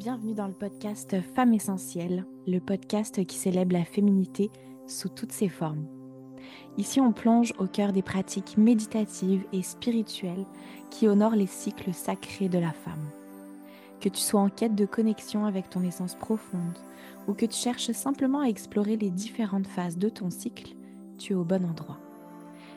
bienvenue 0.00 0.32
dans 0.32 0.46
le 0.46 0.54
podcast 0.54 1.20
Femmes 1.34 1.52
Essentielles, 1.52 2.24
le 2.46 2.58
podcast 2.58 3.22
qui 3.26 3.36
célèbre 3.36 3.74
la 3.74 3.84
féminité 3.84 4.50
sous 4.86 5.10
toutes 5.10 5.30
ses 5.30 5.50
formes. 5.50 5.84
Ici, 6.78 7.02
on 7.02 7.12
plonge 7.12 7.52
au 7.58 7.66
cœur 7.66 7.92
des 7.92 8.00
pratiques 8.00 8.56
méditatives 8.56 9.44
et 9.52 9.60
spirituelles 9.60 10.46
qui 10.88 11.06
honorent 11.06 11.36
les 11.36 11.46
cycles 11.46 11.92
sacrés 11.92 12.48
de 12.48 12.58
la 12.58 12.72
femme. 12.72 13.10
Que 14.00 14.08
tu 14.08 14.22
sois 14.22 14.40
en 14.40 14.48
quête 14.48 14.74
de 14.74 14.86
connexion 14.86 15.44
avec 15.44 15.68
ton 15.68 15.82
essence 15.82 16.14
profonde 16.14 16.78
ou 17.28 17.34
que 17.34 17.44
tu 17.44 17.58
cherches 17.58 17.92
simplement 17.92 18.40
à 18.40 18.48
explorer 18.48 18.96
les 18.96 19.10
différentes 19.10 19.66
phases 19.66 19.98
de 19.98 20.08
ton 20.08 20.30
cycle, 20.30 20.76
tu 21.18 21.34
es 21.34 21.36
au 21.36 21.44
bon 21.44 21.62
endroit. 21.62 21.98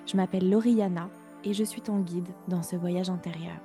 Je 0.07 0.18
m'appelle 0.18 0.50
Lauriana 0.50 1.10
et 1.46 1.54
je 1.54 1.64
suis 1.64 1.79
ton 1.79 2.00
guide 2.00 2.28
dans 2.50 2.64
ce 2.64 2.75
voyage 2.75 3.10
intérieur. 3.10 3.61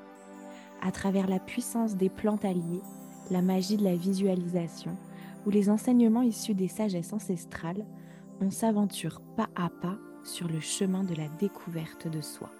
À 0.80 0.92
travers 0.92 1.26
la 1.26 1.40
puissance 1.40 1.96
des 1.96 2.08
plantes 2.08 2.44
alliées, 2.44 2.82
la 3.30 3.42
magie 3.42 3.76
de 3.76 3.84
la 3.84 3.96
visualisation 3.96 4.96
ou 5.46 5.50
les 5.50 5.70
enseignements 5.70 6.22
issus 6.22 6.54
des 6.54 6.68
sagesses 6.68 7.12
ancestrales, 7.12 7.86
on 8.40 8.50
s'aventure 8.50 9.20
pas 9.36 9.48
à 9.56 9.68
pas 9.68 9.98
sur 10.24 10.48
le 10.48 10.60
chemin 10.60 11.04
de 11.04 11.14
la 11.14 11.28
découverte 11.38 12.08
de 12.08 12.20
soi. 12.20 12.50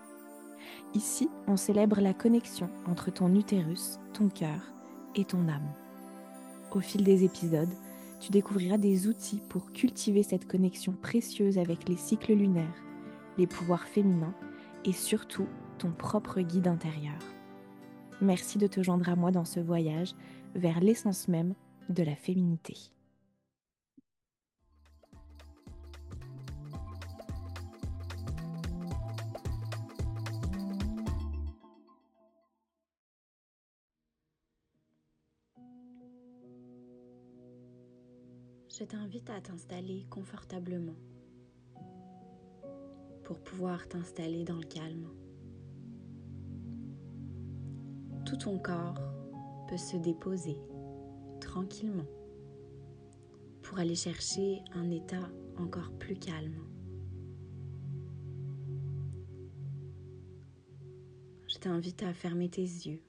Ici, 0.95 1.29
on 1.47 1.57
célèbre 1.57 2.01
la 2.01 2.15
connexion 2.15 2.71
entre 2.87 3.13
ton 3.13 3.35
utérus, 3.35 3.99
ton 4.13 4.29
cœur 4.29 4.73
et 5.15 5.25
ton 5.25 5.49
âme. 5.49 5.73
Au 6.73 6.81
fil 6.81 7.05
des 7.05 7.25
épisodes, 7.25 7.73
tu 8.21 8.33
découvriras 8.33 8.79
des 8.79 9.07
outils 9.07 9.41
pour 9.49 9.73
cultiver 9.73 10.23
cette 10.23 10.47
connexion 10.47 10.93
précieuse 10.93 11.59
avec 11.59 11.89
les 11.89 11.97
cycles 11.97 12.35
lunaires, 12.35 12.83
les 13.37 13.47
pouvoirs 13.47 13.87
féminins 13.87 14.35
et 14.85 14.93
surtout 14.93 15.47
ton 15.79 15.91
propre 15.91 16.41
guide 16.41 16.67
intérieur. 16.67 17.19
Merci 18.21 18.59
de 18.59 18.67
te 18.67 18.83
joindre 18.83 19.09
à 19.09 19.17
moi 19.17 19.31
dans 19.31 19.45
ce 19.45 19.61
voyage 19.61 20.15
vers 20.55 20.81
l'essence 20.81 21.29
même 21.29 21.55
de 21.89 22.03
la 22.03 22.17
féminité. 22.17 22.75
Je 38.79 38.85
t'invite 38.85 39.29
à 39.31 39.41
t'installer 39.41 40.07
confortablement 40.09 40.95
pour 43.25 43.41
pouvoir 43.41 43.89
t'installer 43.89 44.45
dans 44.45 44.57
le 44.57 44.67
calme. 44.67 45.09
Tout 48.25 48.37
ton 48.37 48.59
corps 48.59 49.18
peut 49.69 49.77
se 49.77 49.97
déposer 49.97 50.57
tranquillement 51.41 52.07
pour 53.63 53.79
aller 53.79 53.95
chercher 53.95 54.63
un 54.73 54.91
état 54.91 55.31
encore 55.59 55.93
plus 55.99 56.17
calme. 56.17 56.57
Je 61.47 61.59
t'invite 61.59 62.03
à 62.03 62.15
fermer 62.15 62.49
tes 62.49 62.63
yeux 62.63 63.01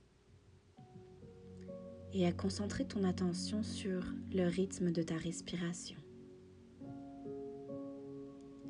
et 2.13 2.25
à 2.25 2.31
concentrer 2.31 2.85
ton 2.85 3.03
attention 3.03 3.63
sur 3.63 4.03
le 4.33 4.47
rythme 4.47 4.91
de 4.91 5.01
ta 5.01 5.15
respiration. 5.15 5.99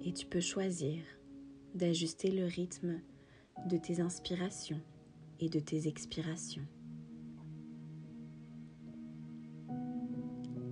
Et 0.04 0.14
tu 0.14 0.26
peux 0.26 0.42
choisir 0.42 1.00
d'ajuster 1.74 2.32
le 2.32 2.46
rythme 2.46 3.00
de 3.66 3.78
tes 3.78 4.00
inspirations 4.00 4.82
et 5.40 5.50
de 5.50 5.60
tes 5.60 5.88
expirations. 5.88 6.66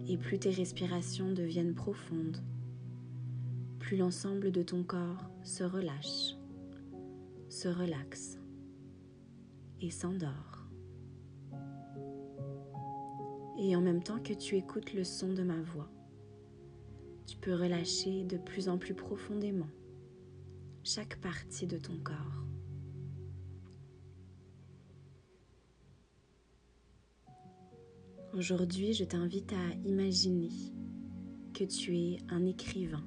Et 0.09 0.17
plus 0.17 0.39
tes 0.39 0.51
respirations 0.51 1.31
deviennent 1.31 1.75
profondes, 1.75 2.37
plus 3.77 3.97
l'ensemble 3.97 4.51
de 4.51 4.63
ton 4.63 4.83
corps 4.83 5.29
se 5.43 5.65
relâche, 5.65 6.35
se 7.49 7.67
relaxe 7.67 8.39
et 9.81 9.91
s'endort. 9.91 10.65
Et 13.59 13.75
en 13.75 13.81
même 13.81 14.01
temps 14.01 14.19
que 14.19 14.33
tu 14.33 14.55
écoutes 14.55 14.93
le 14.93 15.03
son 15.03 15.33
de 15.33 15.43
ma 15.43 15.59
voix, 15.61 15.91
tu 17.25 17.37
peux 17.37 17.53
relâcher 17.53 18.23
de 18.23 18.37
plus 18.37 18.69
en 18.69 18.77
plus 18.77 18.93
profondément 18.93 19.69
chaque 20.83 21.19
partie 21.19 21.67
de 21.67 21.77
ton 21.77 21.97
corps. 21.97 22.46
Aujourd'hui, 28.37 28.93
je 28.93 29.03
t'invite 29.03 29.51
à 29.51 29.73
imaginer 29.85 30.49
que 31.53 31.63
tu 31.63 31.97
es 31.97 32.17
un 32.29 32.45
écrivain. 32.45 33.05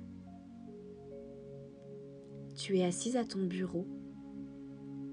Tu 2.57 2.79
es 2.79 2.85
assise 2.85 3.17
à 3.17 3.25
ton 3.25 3.45
bureau 3.47 3.87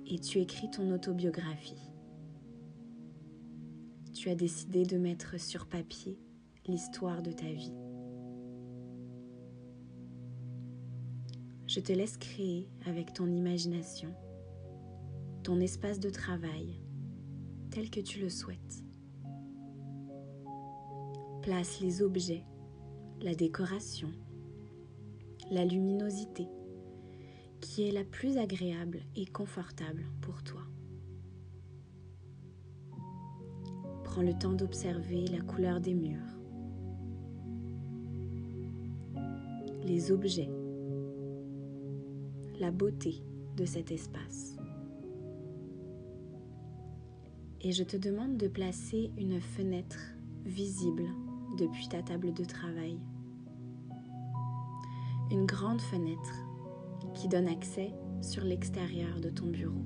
et 0.05 0.19
tu 0.19 0.39
écris 0.39 0.69
ton 0.71 0.91
autobiographie 0.91 1.87
tu 4.17 4.29
as 4.29 4.35
décidé 4.35 4.83
de 4.83 4.97
mettre 4.97 5.39
sur 5.39 5.67
papier 5.67 6.17
l'histoire 6.65 7.21
de 7.21 7.31
ta 7.31 7.45
vie. 7.45 7.71
Je 11.67 11.79
te 11.79 11.93
laisse 11.93 12.17
créer 12.17 12.67
avec 12.87 13.13
ton 13.13 13.27
imagination 13.27 14.11
ton 15.43 15.59
espace 15.59 15.99
de 15.99 16.09
travail 16.09 16.81
tel 17.69 17.91
que 17.91 17.99
tu 17.99 18.19
le 18.19 18.29
souhaites. 18.29 18.86
Place 21.47 21.79
les 21.79 22.01
objets, 22.01 22.43
la 23.21 23.33
décoration, 23.33 24.09
la 25.49 25.63
luminosité 25.63 26.45
qui 27.61 27.87
est 27.87 27.93
la 27.93 28.03
plus 28.03 28.37
agréable 28.37 28.99
et 29.15 29.25
confortable 29.25 30.03
pour 30.19 30.43
toi. 30.43 30.59
Prends 34.03 34.23
le 34.23 34.33
temps 34.33 34.51
d'observer 34.51 35.25
la 35.27 35.39
couleur 35.39 35.79
des 35.79 35.93
murs, 35.93 36.19
les 39.85 40.11
objets, 40.11 40.49
la 42.59 42.71
beauté 42.71 43.23
de 43.55 43.63
cet 43.63 43.93
espace. 43.93 44.57
Et 47.61 47.71
je 47.71 47.85
te 47.85 47.95
demande 47.95 48.35
de 48.35 48.49
placer 48.49 49.11
une 49.17 49.39
fenêtre 49.39 50.13
visible 50.43 51.05
depuis 51.57 51.89
ta 51.89 52.01
table 52.01 52.33
de 52.33 52.45
travail. 52.45 52.97
Une 55.31 55.45
grande 55.45 55.81
fenêtre 55.81 56.33
qui 57.13 57.27
donne 57.27 57.47
accès 57.47 57.93
sur 58.21 58.43
l'extérieur 58.43 59.19
de 59.19 59.29
ton 59.29 59.47
bureau. 59.47 59.83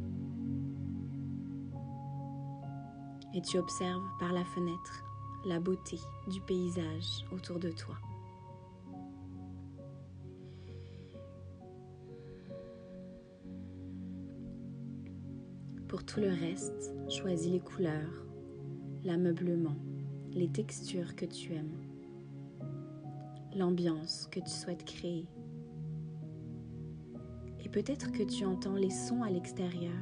et 3.34 3.42
tu 3.42 3.58
observes 3.58 4.04
par 4.20 4.34
la 4.34 4.44
fenêtre 4.44 5.04
la 5.46 5.60
beauté 5.60 5.98
du 6.28 6.40
paysage 6.42 7.26
autour 7.32 7.60
de 7.60 7.72
toi. 7.72 7.96
Pour 15.88 16.06
tout 16.06 16.20
le 16.20 16.30
reste, 16.30 16.94
choisis 17.10 17.52
les 17.52 17.60
couleurs, 17.60 18.26
l'ameublement, 19.04 19.76
les 20.34 20.48
textures 20.48 21.16
que 21.16 21.26
tu 21.26 21.54
aimes, 21.54 21.78
l'ambiance 23.56 24.28
que 24.32 24.40
tu 24.40 24.50
souhaites 24.50 24.86
créer. 24.86 25.28
Et 27.60 27.70
peut-être 27.70 28.12
que 28.12 28.24
tu 28.24 28.46
entends 28.46 28.76
les 28.76 28.90
sons 28.90 29.24
à 29.24 29.30
l'extérieur 29.30 29.98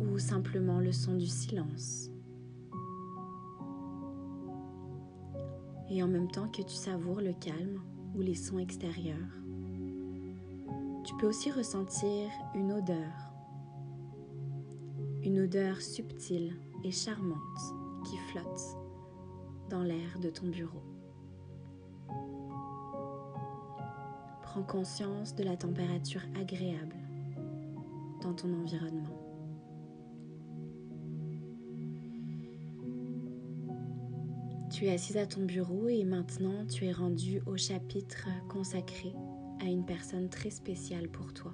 ou 0.00 0.18
simplement 0.18 0.80
le 0.80 0.92
son 0.92 1.14
du 1.14 1.26
silence. 1.26 2.10
Et 5.90 6.02
en 6.02 6.08
même 6.08 6.30
temps 6.30 6.48
que 6.48 6.62
tu 6.62 6.74
savoures 6.74 7.20
le 7.20 7.34
calme 7.34 7.82
ou 8.14 8.22
les 8.22 8.34
sons 8.34 8.58
extérieurs, 8.58 9.18
tu 11.04 11.14
peux 11.18 11.26
aussi 11.26 11.50
ressentir 11.50 12.30
une 12.54 12.72
odeur, 12.72 13.12
une 15.22 15.40
odeur 15.40 15.80
subtile 15.82 16.56
et 16.84 16.90
charmante 16.90 17.81
qui 18.04 18.16
flotte 18.16 18.76
dans 19.70 19.82
l'air 19.82 20.18
de 20.20 20.30
ton 20.30 20.46
bureau. 20.48 20.82
Prends 24.42 24.62
conscience 24.62 25.34
de 25.34 25.44
la 25.44 25.56
température 25.56 26.22
agréable 26.38 26.96
dans 28.20 28.34
ton 28.34 28.52
environnement. 28.52 29.18
Tu 34.70 34.86
es 34.86 34.92
assise 34.92 35.16
à 35.16 35.26
ton 35.26 35.44
bureau 35.44 35.88
et 35.88 36.04
maintenant 36.04 36.66
tu 36.66 36.86
es 36.86 36.92
rendu 36.92 37.42
au 37.46 37.56
chapitre 37.56 38.28
consacré 38.48 39.14
à 39.60 39.66
une 39.66 39.84
personne 39.84 40.28
très 40.28 40.50
spéciale 40.50 41.08
pour 41.08 41.32
toi. 41.32 41.52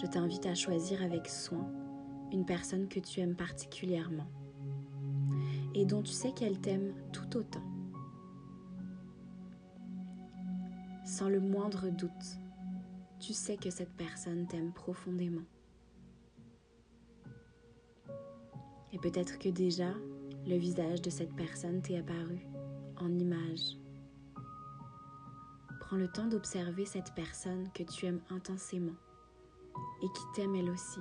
Je 0.00 0.06
t'invite 0.06 0.46
à 0.46 0.54
choisir 0.54 1.02
avec 1.02 1.28
soin 1.28 1.68
une 2.32 2.44
personne 2.44 2.88
que 2.88 3.00
tu 3.00 3.20
aimes 3.20 3.36
particulièrement 3.36 4.26
et 5.74 5.84
dont 5.84 6.02
tu 6.02 6.12
sais 6.12 6.32
qu'elle 6.32 6.60
t'aime 6.60 6.94
tout 7.12 7.36
autant. 7.36 7.62
Sans 11.04 11.28
le 11.28 11.40
moindre 11.40 11.88
doute, 11.88 12.38
tu 13.18 13.32
sais 13.32 13.56
que 13.56 13.70
cette 13.70 13.92
personne 13.96 14.46
t'aime 14.46 14.72
profondément. 14.72 15.44
Et 18.92 18.98
peut-être 18.98 19.38
que 19.38 19.48
déjà, 19.48 19.92
le 20.46 20.56
visage 20.56 21.02
de 21.02 21.10
cette 21.10 21.34
personne 21.34 21.82
t'est 21.82 21.98
apparu 21.98 22.38
en 22.96 23.10
image. 23.18 23.76
Prends 25.80 25.96
le 25.96 26.08
temps 26.08 26.26
d'observer 26.26 26.84
cette 26.84 27.14
personne 27.14 27.70
que 27.72 27.82
tu 27.82 28.06
aimes 28.06 28.20
intensément 28.30 28.96
et 30.02 30.06
qui 30.06 30.22
t'aime 30.34 30.54
elle 30.54 30.70
aussi. 30.70 31.00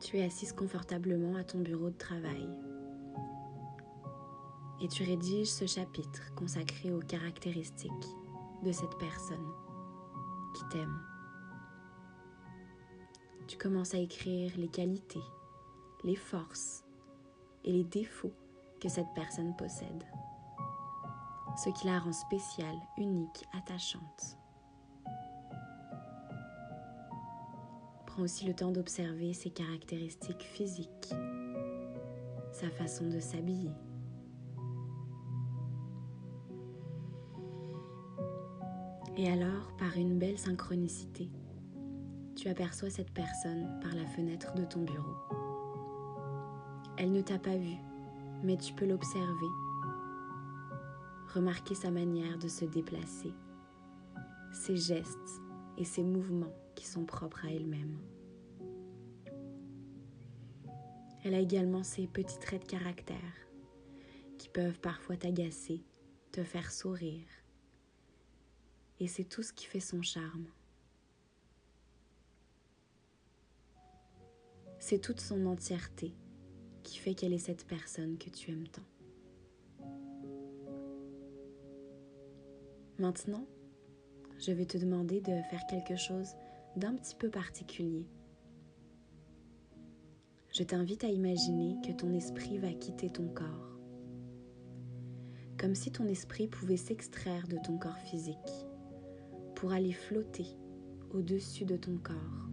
Tu 0.00 0.16
es 0.16 0.24
assise 0.24 0.52
confortablement 0.52 1.36
à 1.36 1.44
ton 1.44 1.58
bureau 1.58 1.90
de 1.90 1.98
travail 1.98 2.48
et 4.80 4.86
tu 4.86 5.02
rédiges 5.02 5.50
ce 5.50 5.66
chapitre 5.66 6.32
consacré 6.36 6.92
aux 6.92 7.00
caractéristiques 7.00 7.92
de 8.62 8.70
cette 8.70 8.96
personne 8.98 9.46
qui 10.54 10.62
t'aime. 10.70 11.00
Tu 13.48 13.58
commences 13.58 13.94
à 13.94 13.98
écrire 13.98 14.52
les 14.56 14.68
qualités, 14.68 15.22
les 16.04 16.16
forces 16.16 16.84
et 17.64 17.72
les 17.72 17.84
défauts 17.84 18.34
que 18.80 18.88
cette 18.88 19.12
personne 19.14 19.56
possède, 19.56 20.04
ce 21.56 21.70
qui 21.70 21.86
la 21.86 21.98
rend 21.98 22.12
spéciale, 22.12 22.78
unique, 22.98 23.44
attachante. 23.52 24.38
Aussi 28.18 28.46
le 28.46 28.54
temps 28.54 28.72
d'observer 28.72 29.32
ses 29.32 29.50
caractéristiques 29.50 30.42
physiques, 30.42 31.14
sa 32.52 32.68
façon 32.70 33.08
de 33.08 33.20
s'habiller, 33.20 33.70
Et 39.20 39.28
alors, 39.28 39.72
par 39.76 39.96
une 39.96 40.16
belle 40.16 40.38
synchronicité, 40.38 41.28
tu 42.36 42.48
aperçois 42.48 42.88
cette 42.88 43.10
personne 43.10 43.66
par 43.82 43.92
la 43.96 44.06
fenêtre 44.06 44.54
de 44.54 44.64
ton 44.64 44.84
bureau. 44.84 45.16
Elle 46.96 47.10
ne 47.10 47.20
t'a 47.20 47.40
pas 47.40 47.56
vu, 47.56 47.74
mais 48.44 48.56
tu 48.56 48.72
peux 48.74 48.86
l'observer, 48.86 49.48
remarquer 51.34 51.74
sa 51.74 51.90
manière 51.90 52.38
de 52.38 52.46
se 52.46 52.64
déplacer, 52.64 53.32
ses 54.52 54.76
gestes 54.76 55.42
et 55.78 55.84
ses 55.84 56.04
mouvements 56.04 56.54
qui 56.78 56.86
sont 56.86 57.04
propres 57.04 57.44
à 57.44 57.50
elle-même. 57.50 57.98
Elle 61.24 61.34
a 61.34 61.40
également 61.40 61.82
ses 61.82 62.06
petits 62.06 62.38
traits 62.38 62.62
de 62.62 62.68
caractère 62.68 63.16
qui 64.38 64.48
peuvent 64.48 64.78
parfois 64.78 65.16
t'agacer, 65.16 65.82
te 66.30 66.44
faire 66.44 66.70
sourire 66.70 67.26
et 69.00 69.08
c'est 69.08 69.24
tout 69.24 69.42
ce 69.42 69.52
qui 69.52 69.66
fait 69.66 69.80
son 69.80 70.02
charme. 70.02 70.46
C'est 74.78 75.00
toute 75.00 75.20
son 75.20 75.46
entièreté 75.46 76.14
qui 76.84 76.98
fait 76.98 77.14
qu'elle 77.14 77.32
est 77.32 77.38
cette 77.38 77.66
personne 77.66 78.18
que 78.18 78.30
tu 78.30 78.52
aimes 78.52 78.68
tant. 78.68 78.82
Maintenant, 82.98 83.46
je 84.38 84.52
vais 84.52 84.66
te 84.66 84.78
demander 84.78 85.20
de 85.20 85.42
faire 85.50 85.66
quelque 85.68 85.96
chose 85.96 86.28
d'un 86.78 86.94
petit 86.94 87.16
peu 87.16 87.28
particulier. 87.28 88.06
Je 90.50 90.62
t'invite 90.62 91.04
à 91.04 91.08
imaginer 91.08 91.76
que 91.86 91.92
ton 91.92 92.12
esprit 92.12 92.58
va 92.58 92.72
quitter 92.72 93.10
ton 93.10 93.28
corps, 93.28 93.78
comme 95.58 95.74
si 95.74 95.90
ton 95.90 96.06
esprit 96.06 96.48
pouvait 96.48 96.76
s'extraire 96.76 97.46
de 97.48 97.58
ton 97.64 97.78
corps 97.78 97.98
physique 97.98 98.36
pour 99.54 99.72
aller 99.72 99.92
flotter 99.92 100.46
au-dessus 101.10 101.64
de 101.64 101.76
ton 101.76 101.98
corps. 101.98 102.48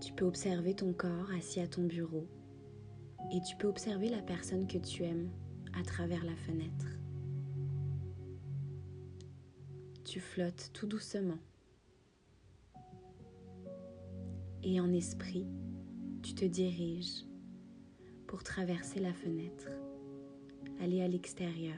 Tu 0.00 0.12
peux 0.12 0.26
observer 0.26 0.74
ton 0.74 0.92
corps 0.92 1.30
assis 1.36 1.60
à 1.60 1.66
ton 1.66 1.84
bureau 1.84 2.26
et 3.32 3.40
tu 3.40 3.56
peux 3.56 3.68
observer 3.68 4.08
la 4.08 4.22
personne 4.22 4.66
que 4.66 4.78
tu 4.78 5.02
aimes 5.02 5.30
à 5.78 5.82
travers 5.82 6.24
la 6.24 6.36
fenêtre. 6.36 6.86
Tu 10.16 10.22
flottes 10.22 10.70
tout 10.72 10.86
doucement. 10.86 11.36
Et 14.62 14.80
en 14.80 14.90
esprit, 14.94 15.46
tu 16.22 16.34
te 16.34 16.46
diriges 16.46 17.26
pour 18.26 18.42
traverser 18.42 18.98
la 18.98 19.12
fenêtre, 19.12 19.68
aller 20.80 21.02
à 21.02 21.08
l'extérieur 21.08 21.76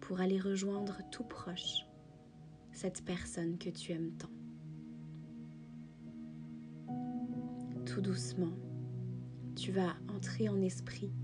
pour 0.00 0.20
aller 0.20 0.38
rejoindre 0.38 0.98
tout 1.10 1.24
proche 1.24 1.86
cette 2.72 3.02
personne 3.02 3.56
que 3.56 3.70
tu 3.70 3.92
aimes 3.92 4.12
tant. 4.18 4.28
Tout 7.86 8.02
doucement, 8.02 8.58
tu 9.56 9.72
vas 9.72 9.96
entrer 10.14 10.50
en 10.50 10.60
esprit 10.60 11.14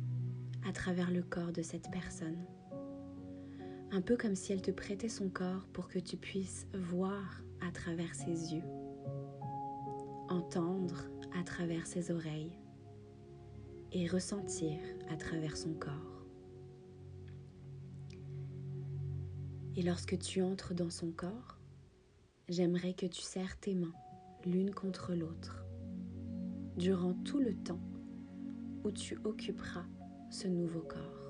à 0.66 0.72
travers 0.72 1.10
le 1.10 1.22
corps 1.22 1.52
de 1.52 1.60
cette 1.60 1.90
personne. 1.90 2.46
Un 3.94 4.02
peu 4.02 4.16
comme 4.16 4.34
si 4.34 4.52
elle 4.52 4.60
te 4.60 4.72
prêtait 4.72 5.08
son 5.08 5.28
corps 5.28 5.68
pour 5.72 5.86
que 5.86 6.00
tu 6.00 6.16
puisses 6.16 6.66
voir 6.74 7.44
à 7.60 7.70
travers 7.70 8.12
ses 8.12 8.52
yeux, 8.52 8.64
entendre 10.28 11.04
à 11.38 11.44
travers 11.44 11.86
ses 11.86 12.10
oreilles 12.10 12.58
et 13.92 14.08
ressentir 14.08 14.80
à 15.10 15.16
travers 15.16 15.56
son 15.56 15.74
corps. 15.74 16.26
Et 19.76 19.82
lorsque 19.82 20.18
tu 20.18 20.42
entres 20.42 20.74
dans 20.74 20.90
son 20.90 21.12
corps, 21.12 21.60
j'aimerais 22.48 22.94
que 22.94 23.06
tu 23.06 23.22
serres 23.22 23.60
tes 23.60 23.76
mains 23.76 23.94
l'une 24.44 24.74
contre 24.74 25.14
l'autre 25.14 25.64
durant 26.76 27.14
tout 27.14 27.38
le 27.38 27.54
temps 27.54 27.82
où 28.82 28.90
tu 28.90 29.20
occuperas 29.22 29.86
ce 30.32 30.48
nouveau 30.48 30.80
corps. 30.80 31.23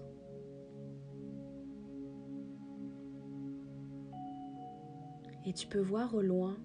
Et 5.46 5.52
tu 5.52 5.66
peux 5.66 5.80
voir 5.80 6.14
au 6.14 6.22
loin, 6.22 6.56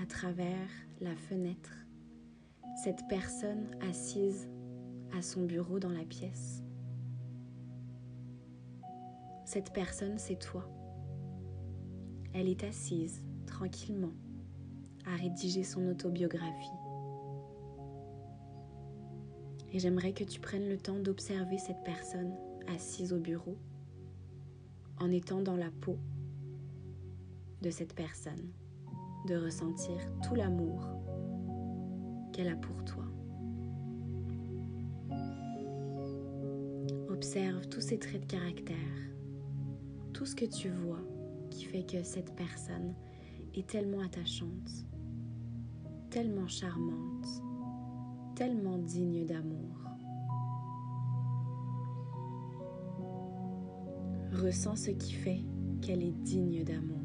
à 0.00 0.06
travers 0.06 0.68
la 1.00 1.16
fenêtre, 1.16 1.72
cette 2.82 3.06
personne 3.08 3.66
assise 3.88 4.48
à 5.16 5.20
son 5.20 5.42
bureau 5.44 5.78
dans 5.78 5.90
la 5.90 6.04
pièce. 6.04 6.62
Cette 9.44 9.72
personne, 9.72 10.16
c'est 10.18 10.38
toi. 10.38 10.70
Elle 12.32 12.48
est 12.48 12.64
assise 12.64 13.22
tranquillement 13.46 14.14
à 15.04 15.16
rédiger 15.16 15.64
son 15.64 15.86
autobiographie. 15.88 16.70
Et 19.72 19.78
j'aimerais 19.78 20.12
que 20.12 20.24
tu 20.24 20.40
prennes 20.40 20.68
le 20.68 20.78
temps 20.78 21.00
d'observer 21.00 21.58
cette 21.58 21.82
personne 21.82 22.34
assise 22.68 23.12
au 23.12 23.18
bureau 23.18 23.56
en 25.00 25.10
étant 25.10 25.40
dans 25.40 25.56
la 25.56 25.70
peau 25.70 25.98
de 27.62 27.70
cette 27.70 27.94
personne, 27.94 28.50
de 29.28 29.36
ressentir 29.36 29.96
tout 30.22 30.34
l'amour 30.34 30.84
qu'elle 32.32 32.48
a 32.48 32.56
pour 32.56 32.84
toi. 32.84 33.04
Observe 37.08 37.68
tous 37.68 37.80
ses 37.80 37.98
traits 37.98 38.22
de 38.22 38.26
caractère, 38.26 38.76
tout 40.12 40.26
ce 40.26 40.34
que 40.34 40.44
tu 40.44 40.70
vois 40.70 41.04
qui 41.50 41.64
fait 41.64 41.86
que 41.86 42.02
cette 42.02 42.34
personne 42.34 42.94
est 43.54 43.68
tellement 43.68 44.00
attachante, 44.00 44.70
tellement 46.10 46.48
charmante, 46.48 47.28
tellement 48.34 48.78
digne 48.78 49.24
d'amour. 49.24 49.78
Ressens 54.32 54.76
ce 54.76 54.90
qui 54.90 55.12
fait 55.12 55.44
qu'elle 55.80 56.02
est 56.02 56.22
digne 56.22 56.64
d'amour. 56.64 57.01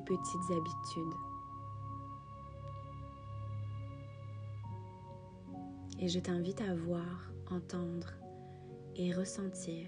Petites 0.00 0.50
habitudes. 0.50 1.14
Et 6.00 6.08
je 6.08 6.18
t'invite 6.18 6.60
à 6.60 6.74
voir, 6.74 7.30
entendre 7.50 8.08
et 8.96 9.12
ressentir 9.12 9.86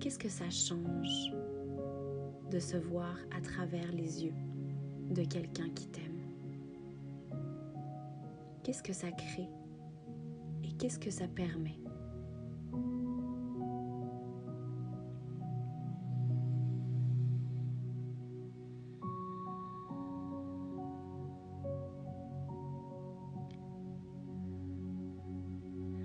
Qu'est-ce 0.00 0.18
que 0.18 0.28
ça 0.28 0.50
change 0.50 1.32
de 2.50 2.58
se 2.58 2.76
voir 2.76 3.16
à 3.36 3.40
travers 3.40 3.90
les 3.92 4.24
yeux 4.24 4.34
de 5.10 5.22
quelqu'un 5.22 5.70
qui 5.70 5.86
t'aime 5.88 6.20
Qu'est-ce 8.64 8.82
que 8.82 8.92
ça 8.92 9.12
crée 9.12 9.48
et 10.64 10.72
qu'est-ce 10.72 10.98
que 10.98 11.10
ça 11.10 11.28
permet? 11.28 11.81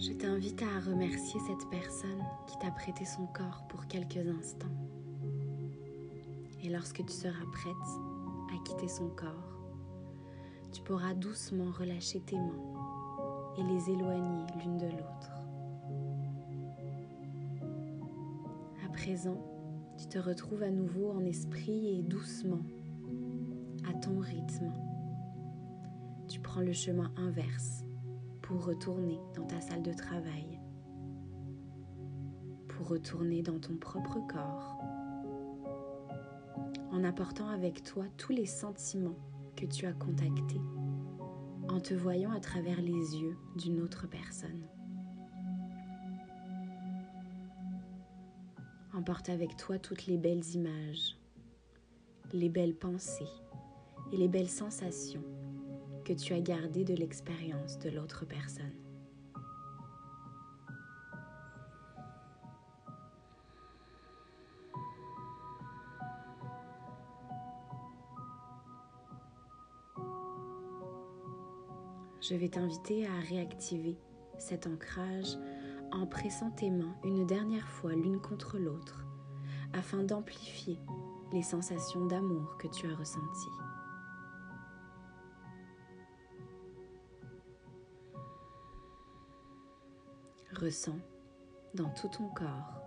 Je 0.08 0.14
t'invite 0.14 0.62
à 0.62 0.90
remercier 0.90 1.38
cette 1.48 1.70
personne 1.70 2.24
qui 2.48 2.58
t'a 2.60 2.72
prêté 2.72 3.04
son 3.04 3.26
corps 3.26 3.66
pour 3.68 3.88
quelques 3.88 4.26
instants. 4.40 4.72
Et 6.64 6.70
lorsque 6.70 7.06
tu 7.06 7.12
seras 7.12 7.46
prête 7.52 8.56
à 8.56 8.64
quitter 8.64 8.88
son 8.88 9.10
corps, 9.10 9.60
tu 10.72 10.82
pourras 10.84 11.14
doucement 11.14 11.72
relâcher 11.72 12.22
tes 12.22 12.38
mains 12.38 13.54
et 13.58 13.64
les 13.64 13.90
éloigner 13.90 14.46
l'une 14.64 14.78
de 14.78 14.86
l'autre. 14.86 15.32
À 18.86 18.90
présent, 18.94 19.44
tu 19.98 20.08
te 20.08 20.20
retrouves 20.20 20.64
à 20.64 20.72
nouveau 20.72 21.12
en 21.12 21.26
esprit 21.26 22.00
et 22.00 22.02
doucement, 22.02 22.64
à 23.90 23.94
ton 23.94 24.20
rythme. 24.20 24.72
Tu 26.30 26.40
prends 26.40 26.62
le 26.62 26.72
chemin 26.74 27.12
inverse 27.18 27.84
pour 28.48 28.64
retourner 28.64 29.20
dans 29.36 29.44
ta 29.44 29.60
salle 29.60 29.84
de 29.84 29.92
travail, 29.92 30.58
pour 32.70 32.88
retourner 32.88 33.42
dans 33.42 33.60
ton 33.60 33.76
propre 33.76 34.26
corps, 34.26 34.78
en 36.94 37.04
apportant 37.04 37.50
avec 37.50 37.84
toi 37.84 38.06
tous 38.16 38.32
les 38.32 38.46
sentiments 38.46 39.20
que 39.58 39.66
tu 39.66 39.86
as 39.86 39.92
contactés, 39.92 40.62
en 41.68 41.82
te 41.82 41.94
voyant 41.94 42.32
à 42.32 42.40
travers 42.40 42.80
les 42.80 43.18
yeux 43.18 43.36
d'une 43.58 43.82
autre 43.82 44.08
personne. 44.08 44.66
Emporte 48.94 49.28
avec 49.28 49.58
toi 49.58 49.78
toutes 49.78 50.08
les 50.08 50.18
belles 50.18 50.48
images, 50.56 51.18
les 52.32 52.48
belles 52.48 52.78
pensées 52.78 53.28
et 54.14 54.18
les 54.18 54.30
belles 54.30 54.50
sensations 54.50 55.37
que 56.08 56.14
tu 56.14 56.32
as 56.32 56.40
gardé 56.40 56.86
de 56.86 56.94
l'expérience 56.94 57.78
de 57.80 57.90
l'autre 57.90 58.24
personne. 58.26 58.72
Je 72.22 72.36
vais 72.36 72.48
t'inviter 72.48 73.06
à 73.06 73.20
réactiver 73.28 73.98
cet 74.38 74.66
ancrage 74.66 75.38
en 75.92 76.06
pressant 76.06 76.52
tes 76.52 76.70
mains 76.70 76.96
une 77.04 77.26
dernière 77.26 77.68
fois 77.68 77.92
l'une 77.92 78.22
contre 78.22 78.58
l'autre 78.58 79.06
afin 79.74 80.04
d'amplifier 80.04 80.80
les 81.34 81.44
sensations 81.44 82.06
d'amour 82.06 82.58
que 82.58 82.68
tu 82.68 82.88
as 82.90 82.96
ressenties. 82.96 83.67
Ressens 90.60 90.98
dans 91.76 91.90
tout 91.90 92.08
ton 92.08 92.30
corps 92.30 92.82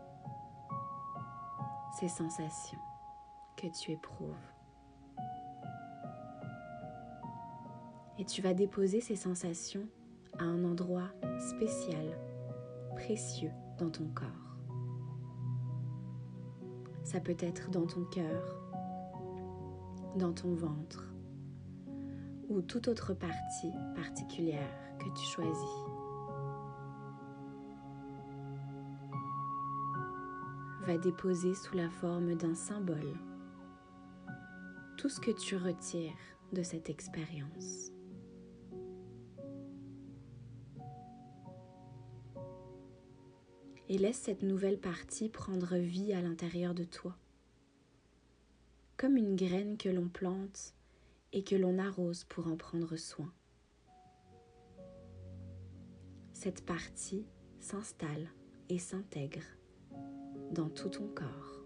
ces 2.01 2.09
sensations 2.09 2.81
que 3.57 3.69
tu 3.69 3.93
éprouves. 3.93 4.35
Et 8.19 8.25
tu 8.25 8.43
vas 8.43 8.55
déposer 8.55 9.01
ces 9.01 9.15
sensations 9.15 9.87
à 10.39 10.43
un 10.43 10.65
endroit 10.65 11.13
spécial, 11.39 12.19
précieux 12.97 13.53
dans 13.79 13.91
ton 13.91 14.09
corps. 14.09 14.27
Ça 17.05 17.21
peut 17.21 17.37
être 17.39 17.71
dans 17.71 17.87
ton 17.87 18.05
cœur, 18.07 18.59
dans 20.17 20.33
ton 20.33 20.55
ventre 20.55 21.05
ou 22.49 22.63
toute 22.63 22.89
autre 22.89 23.15
partie 23.15 23.73
particulière 23.95 24.75
que 24.99 25.09
tu 25.17 25.25
choisis. 25.25 25.90
Va 30.87 30.97
déposer 30.97 31.55
sous 31.55 31.77
la 31.77 31.91
forme 31.91 32.35
d'un 32.35 32.55
symbole 32.55 33.17
tout 34.97 35.09
ce 35.09 35.21
que 35.21 35.31
tu 35.31 35.57
retires 35.57 36.13
de 36.53 36.63
cette 36.63 36.91
expérience. 36.91 37.91
Et 43.89 43.97
laisse 43.97 44.19
cette 44.19 44.43
nouvelle 44.43 44.79
partie 44.79 45.31
prendre 45.31 45.77
vie 45.77 46.13
à 46.13 46.21
l'intérieur 46.21 46.75
de 46.75 46.85
toi, 46.85 47.17
comme 48.99 49.17
une 49.17 49.37
graine 49.37 49.79
que 49.79 49.89
l'on 49.89 50.09
plante 50.09 50.75
et 51.33 51.45
que 51.45 51.57
l'on 51.57 51.79
arrose 51.79 52.25
pour 52.25 52.47
en 52.47 52.57
prendre 52.57 52.97
soin. 52.97 53.33
Cette 56.35 56.65
partie 56.65 57.27
s'installe 57.59 58.29
et 58.69 58.79
s'intègre 58.79 59.45
dans 60.51 60.69
tout 60.69 60.89
ton 60.89 61.07
corps. 61.09 61.65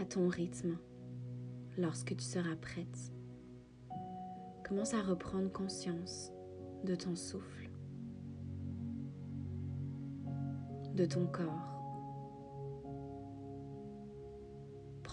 À 0.00 0.04
ton 0.06 0.28
rythme, 0.28 0.78
lorsque 1.78 2.16
tu 2.16 2.24
seras 2.24 2.56
prête, 2.56 3.12
commence 4.64 4.94
à 4.94 5.02
reprendre 5.02 5.50
conscience 5.52 6.32
de 6.84 6.94
ton 6.94 7.14
souffle, 7.14 7.70
de 10.94 11.04
ton 11.04 11.26
corps. 11.26 11.71